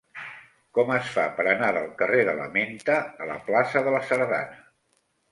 [0.75, 4.01] Com es fa per anar del carrer de la Menta a la plaça de la
[4.13, 4.41] Sardana?